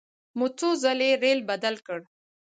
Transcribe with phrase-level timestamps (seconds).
[0.37, 1.99] مو څو ځلې ریل بدل کړ.